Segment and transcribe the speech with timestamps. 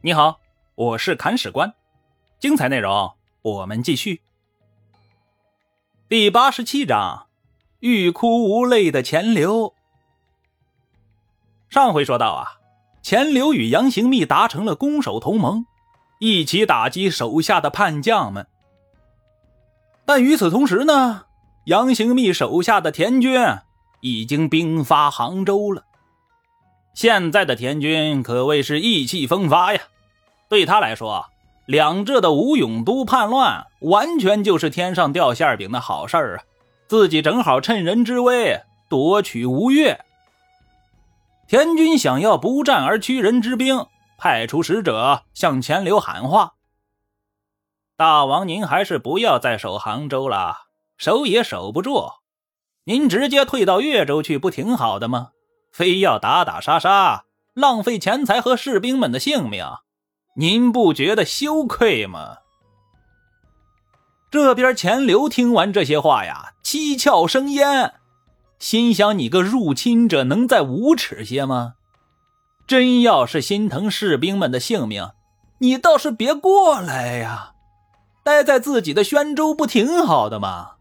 [0.00, 0.38] 你好，
[0.76, 1.74] 我是砍史官，
[2.38, 4.22] 精彩内容我们继续。
[6.08, 7.26] 第八十七章，
[7.80, 9.74] 欲哭无泪的钱刘。
[11.68, 12.60] 上回说到啊，
[13.02, 15.66] 钱刘与杨行密达成了攻守同盟，
[16.20, 18.46] 一起打击手下的叛将们。
[20.06, 21.24] 但与此同时呢，
[21.64, 23.36] 杨行密手下的田军
[24.00, 25.82] 已经兵发杭州了。
[26.94, 29.80] 现在的田军可谓是意气风发呀，
[30.48, 31.26] 对他来说，
[31.66, 36.44] 两浙的吴永都叛乱完全就是天上掉馅饼的好事儿啊！
[36.88, 40.00] 自己正好趁人之危夺取吴越。
[41.46, 46.54] 田军想要不战而屈人之兵，派出使者向钱刘喊话
[47.96, 50.56] ：“大王，您还是不要再守杭州了，
[50.96, 52.10] 守也守不住。
[52.84, 55.32] 您直接退到越州去，不挺好的吗？”
[55.70, 59.64] 非要打打杀杀，浪费钱财和士兵们的性命，
[60.38, 62.38] 您不觉得羞愧吗？
[64.30, 67.94] 这边钱刘听完这些话呀，七窍生烟，
[68.60, 71.74] 心想：你个入侵者，能再无耻些吗？
[72.68, 75.10] 真要是心疼士兵们的性命，
[75.58, 77.54] 你倒是别过来呀，
[78.22, 80.74] 待在自己的宣州不挺好的吗？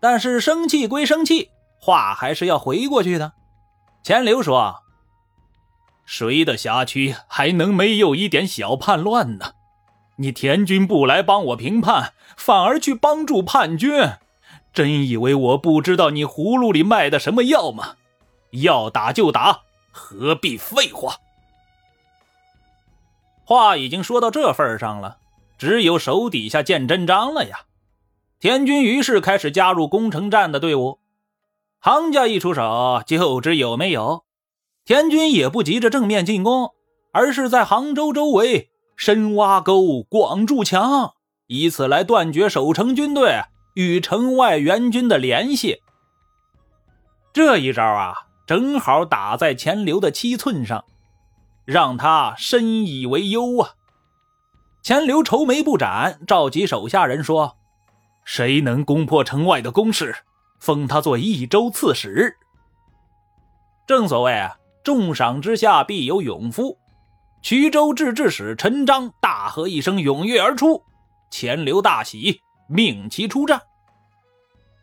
[0.00, 3.34] 但是生气归生气，话还是要回过去的。
[4.02, 4.82] 钱刘说
[6.04, 9.52] ：“谁的辖区还能没有一点小叛乱呢？
[10.16, 13.90] 你田军不来帮我平叛，反而去帮助叛军，
[14.72, 17.96] 真以为我不知道你葫芦里卖的什么药吗？
[18.50, 21.16] 要打就打，何必废话？
[23.44, 25.18] 话已经说到这份上了，
[25.56, 27.60] 只有手底下见真章了呀。”
[28.38, 30.98] 田军于是开始加入攻城战的队伍。
[31.78, 34.24] 行家一出手就知有没有，
[34.84, 36.70] 田军也不急着正面进攻，
[37.12, 41.12] 而是在杭州周围深挖沟、广筑墙，
[41.46, 43.42] 以此来断绝守城军队
[43.74, 45.80] 与城外援军的联系。
[47.32, 50.84] 这一招啊，正好打在钱刘的七寸上，
[51.64, 53.70] 让他深以为忧啊。
[54.82, 57.56] 钱刘愁眉不展，召集手下人说
[58.26, 60.14] ：“谁能攻破城外的工事？”
[60.58, 62.36] 封他做益州刺史。
[63.86, 66.78] 正所谓啊，重赏之下必有勇夫。
[67.42, 70.82] 衢州制置使陈章大喝一声，踊跃而出。
[71.30, 73.62] 钱刘大喜，命其出战。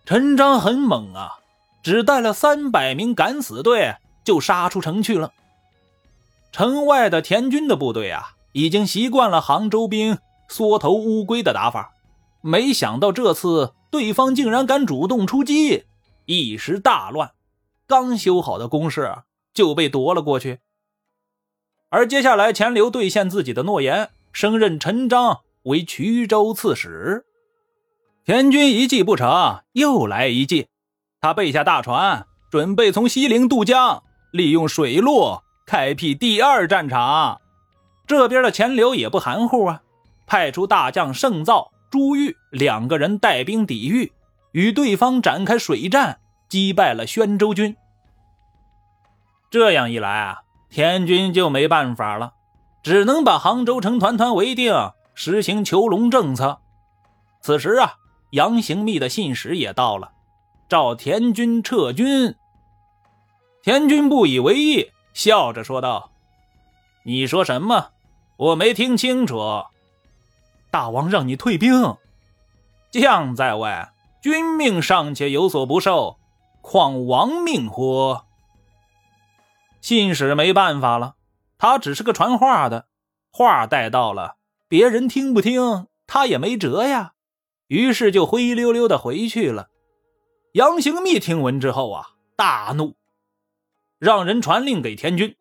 [0.05, 1.39] 陈章很猛啊，
[1.83, 5.31] 只带了三百名敢死队就杀出城去了。
[6.51, 10.17] 城外的田军的部队啊，已经习惯了杭州兵
[10.47, 11.91] 缩头乌龟的打法，
[12.41, 13.73] 没想到这次。
[13.91, 15.85] 对方竟然敢主动出击，
[16.25, 17.31] 一时大乱，
[17.87, 19.15] 刚修好的工事
[19.59, 20.59] 就被夺了过去。
[21.89, 27.25] 而接下来，钱刘兑现自己的诺言，升任陈章为衢州刺史。
[28.23, 30.67] 田军一计不成，又来一计，
[31.19, 35.37] 他备下大船，准备从西陵渡江，利用水路
[35.67, 37.41] 开辟第二战场。
[38.07, 39.81] 这边的钱刘也不含糊啊，
[40.25, 41.69] 派出大将盛造。
[41.91, 44.13] 朱玉两个人带兵抵御，
[44.53, 47.75] 与对方展开水战，击败了宣州军。
[49.49, 52.33] 这样一来啊，田军就没办法了，
[52.83, 54.73] 只能把杭州城团团围定，
[55.13, 56.59] 实行囚笼政策。
[57.41, 57.95] 此时啊，
[58.31, 60.11] 杨行密的信使也到了，
[60.67, 62.35] 召田军撤军。
[63.63, 66.11] 田军不以为意，笑着说道
[67.03, 67.89] ：“你说什么？
[68.37, 69.63] 我没听清楚。”
[70.71, 71.95] 大王让你退兵，
[72.91, 76.19] 将在外，君命尚且有所不受，
[76.61, 78.19] 况王命乎？
[79.81, 81.15] 信使没办法了，
[81.57, 82.87] 他只是个传话的，
[83.31, 84.35] 话带到了，
[84.67, 87.13] 别人听不听，他也没辙呀。
[87.67, 89.69] 于是就灰溜溜的回去了。
[90.53, 92.95] 杨行密听闻之后啊，大怒，
[93.99, 95.35] 让人传令给田军，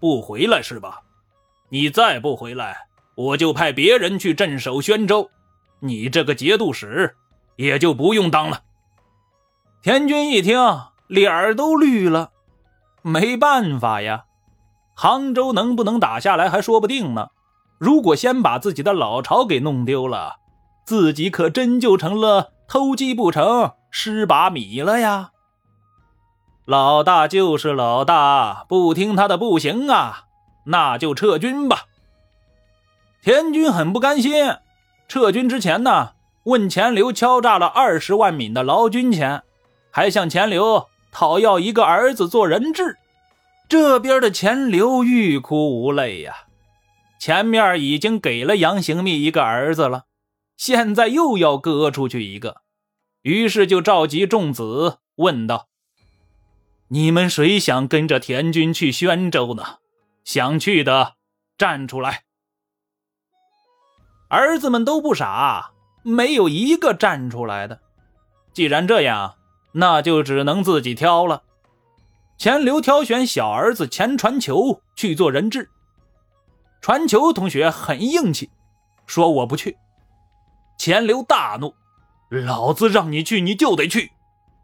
[0.00, 1.02] 不回来是吧？
[1.68, 2.88] 你再不回来。
[3.14, 5.30] 我就派别人去镇守宣州，
[5.80, 7.14] 你这个节度使
[7.56, 8.64] 也就不用当了。
[9.82, 10.58] 田军一听，
[11.08, 12.31] 脸儿都绿了。
[13.02, 14.24] 没办法呀，
[14.94, 17.28] 杭州能不能打下来还说不定呢。
[17.78, 20.36] 如果先把自己的老巢给弄丢了，
[20.84, 25.30] 自己可真就成了偷鸡不成蚀把米了呀。
[26.64, 30.26] 老大就是老大，不听他的不行啊，
[30.66, 31.86] 那就撤军吧。
[33.20, 34.32] 田军很不甘心，
[35.08, 36.10] 撤军之前呢，
[36.44, 39.42] 问钱刘敲诈了二十万闽的劳军钱，
[39.90, 42.96] 还向钱刘讨要一个儿子做人质。
[43.68, 46.34] 这边的钱刘欲哭无泪呀，
[47.20, 50.04] 前面已经给了杨行密一个儿子了，
[50.56, 52.62] 现在又要割出去一个，
[53.22, 55.68] 于是就召集众子问道
[56.88, 59.78] ：“你们谁想跟着田军去宣州呢？
[60.24, 61.14] 想去的
[61.56, 62.24] 站出来。”
[64.28, 65.72] 儿子们都不傻，
[66.02, 67.80] 没有一个站出来的。
[68.52, 69.34] 既然这样，
[69.72, 71.42] 那就只能自己挑了。
[72.38, 75.70] 钱流挑选小儿子钱传球去做人质。
[76.80, 78.50] 传球同学很硬气，
[79.06, 79.76] 说我不去。
[80.78, 81.74] 钱流大怒
[82.28, 84.12] ：“老子让你去，你就得去，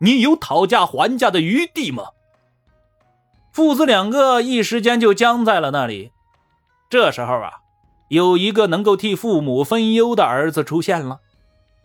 [0.01, 2.05] 你有讨价还价的余地吗？”
[3.53, 6.13] 父子两个一时间就僵在了那里。
[6.91, 7.53] 这时候啊。
[8.09, 11.21] 有一个能够替父母分忧的儿子出现了，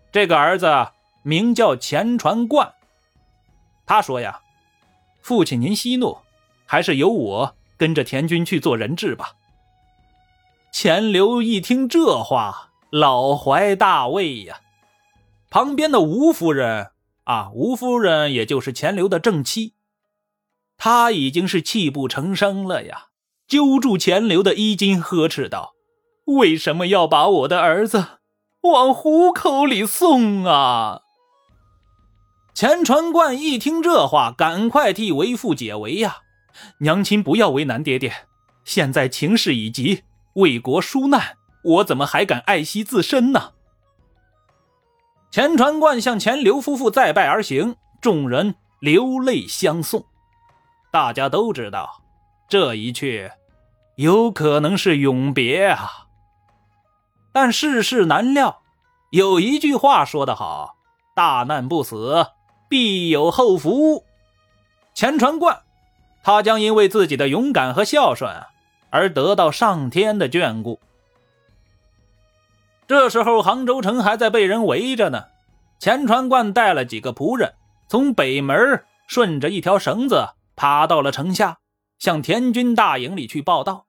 [0.10, 0.88] 这个儿子
[1.22, 2.76] 名叫钱传贯。
[3.86, 4.42] 他说：“呀，
[5.22, 6.18] 父亲您息怒，
[6.66, 9.34] 还是由我跟着田军去做人质吧。”
[10.72, 14.62] 钱刘一听这话，老怀大慰呀。
[15.50, 16.92] 旁边的吴夫人
[17.26, 19.76] 啊，吴夫人也就是钱刘的正妻，
[20.78, 23.10] 她已经是泣不成声了呀，
[23.48, 25.74] 揪住钱刘的衣襟，呵斥道。
[26.26, 28.20] 为什么要把我的儿子
[28.62, 31.02] 往虎口里送啊？
[32.54, 36.18] 钱传贯一听这话，赶快替为父解围呀！
[36.78, 38.14] 娘亲不要为难爹爹，
[38.64, 40.04] 现在情势已急，
[40.34, 43.54] 为国纾难，我怎么还敢爱惜自身呢？
[45.32, 50.06] 钱传贯向钱刘夫妇再拜而行，众人流泪相送。
[50.92, 52.04] 大家都知道，
[52.48, 53.32] 这一去，
[53.96, 56.06] 有可能是永别啊！
[57.32, 58.62] 但世事难料，
[59.10, 60.76] 有一句话说得好
[61.16, 62.28] ：“大难不死，
[62.74, 64.04] 必有后福。”
[64.96, 65.62] 钱传贯，
[66.24, 68.32] 他将因为自己的勇敢和孝顺
[68.90, 70.80] 而得到上天的眷顾。
[72.88, 75.26] 这时候，杭州城还在被人围着呢。
[75.78, 77.54] 钱传贯带了几个仆人，
[77.88, 81.60] 从北门顺着一条绳子爬到了城下，
[82.00, 83.86] 向田军大营里去报道。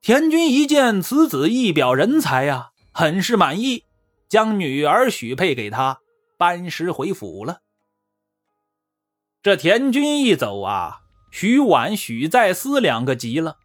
[0.00, 3.84] 田军一见此子一表人才呀，很是满意，
[4.28, 6.00] 将女儿许配给他，
[6.36, 7.60] 班师回府了。
[9.42, 11.00] 这田军一走啊，
[11.32, 13.56] 徐婉、许再思两个急了，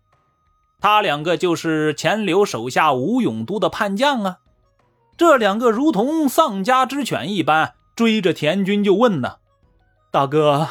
[0.79, 4.37] 他两个就是钱刘手下吴永都的叛将啊，
[5.15, 9.35] 这两个如同丧家之犬一般，追着田军就问呢
[10.09, 10.67] ：“大哥，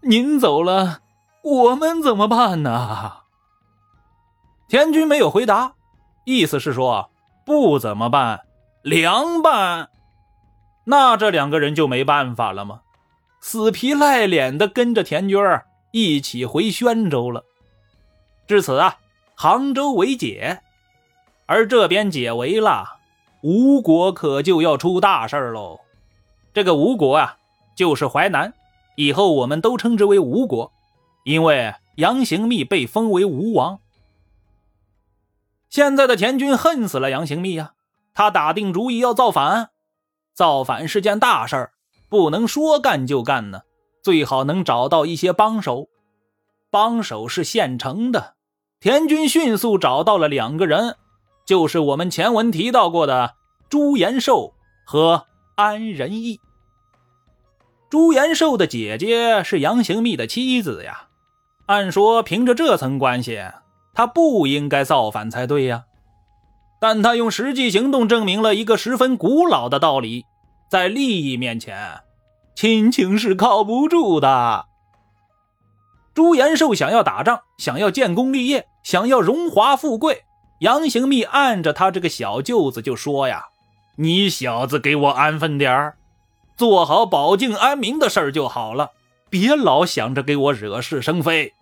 [0.00, 1.02] 您走了，
[1.42, 3.12] 我们怎么办呢？”
[4.68, 5.74] 田军没有回答，
[6.24, 7.10] 意思是说
[7.46, 8.40] 不怎么办，
[8.82, 9.90] 凉拌。
[10.86, 12.80] 那这两个人就没办法了吗？
[13.40, 17.44] 死皮赖脸的跟着田军儿一起回宣州了。
[18.46, 18.98] 至此啊，
[19.34, 20.60] 杭州为解，
[21.46, 22.98] 而这边解围了，
[23.42, 25.80] 吴国可就要出大事喽。
[26.52, 27.38] 这个吴国啊，
[27.76, 28.52] 就是淮南，
[28.96, 30.72] 以后我们都称之为吴国，
[31.24, 33.80] 因为杨行密被封为吴王。
[35.70, 37.72] 现在的田军恨死了杨行密呀，
[38.14, 39.70] 他打定主意要造反。
[40.34, 41.72] 造反是件大事儿，
[42.08, 43.62] 不能说干就干呢，
[44.02, 45.88] 最好能找到一些帮手。
[46.70, 48.34] 帮手是现成的，
[48.80, 50.96] 田军迅速找到了两个人，
[51.46, 53.34] 就是我们前文提到过的
[53.68, 54.54] 朱延寿
[54.86, 56.40] 和安仁义。
[57.90, 61.08] 朱延寿的姐姐是杨行密的妻子呀，
[61.66, 63.42] 按说凭着这层关系。
[63.94, 65.86] 他不应该造反才对呀，
[66.80, 70.24] 但他用实际行动证明了一个十分古老的道理：
[70.68, 72.00] 在利益面前，
[72.54, 74.66] 亲情是靠不住的。
[76.14, 80.24] 朱延寿想要打仗，想要建功立业，想要荣华富贵，
[80.60, 83.46] 杨行密按着他这个小舅子就说呀
[83.96, 85.96] ：“你小子给我安分点儿，
[86.56, 88.90] 做好保境安民的事儿就好了，
[89.30, 91.54] 别老想着给我惹是生非。”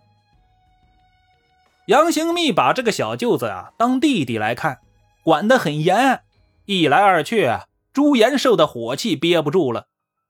[1.85, 4.79] 杨行密把这个小舅子啊当弟弟来看，
[5.23, 6.21] 管得很严。
[6.65, 7.49] 一来二去，
[7.97, 9.87] 朱延寿的火气憋不住了，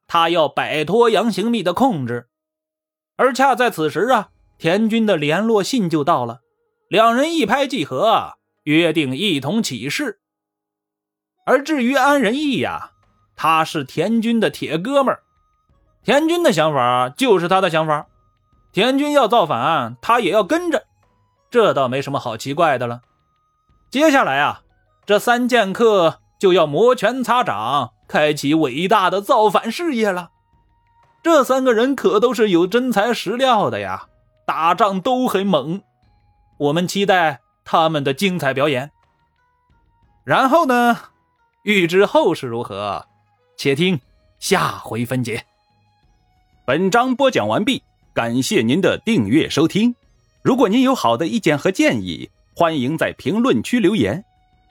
[0.07, 2.29] 他要摆脱杨行密的控制。
[3.17, 6.39] 而恰在此时啊，田军的联络信就到了，
[6.87, 10.21] 两人一拍即合，约定一同起事。
[11.45, 12.91] 而至于安仁义呀，
[13.35, 15.19] 他是田军的铁哥们儿，
[16.05, 18.07] 田军的想法就是他的想法，
[18.71, 20.85] 田军要造反，他也要跟着。
[21.51, 23.01] 这倒没什么好奇怪的了。
[23.91, 24.61] 接下来啊，
[25.05, 30.31] 这三剑客就要摩拳擦掌，开启伟大的造反事业了。
[31.23, 34.07] 这三个人可都是有真材实料的呀，
[34.45, 35.81] 打仗都很猛。
[36.57, 38.91] 我们期待他们的精彩表演。
[40.23, 40.97] 然后呢？
[41.63, 43.05] 欲知后事如何，
[43.57, 43.99] 且听
[44.39, 45.45] 下回分解。
[46.65, 49.93] 本章播讲完毕，感谢您的订阅收听。
[50.41, 54.23] 如果您有好的意见和建议，欢迎在评论区留言。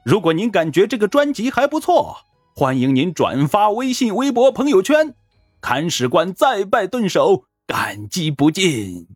[0.07, 2.19] 如果您感觉这个专辑还不错，
[2.55, 5.17] 欢迎您转发微信、微博、朋友圈。
[5.61, 9.09] 看史官再拜顿首，感激不尽。